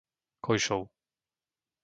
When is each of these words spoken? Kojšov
Kojšov 0.45 0.81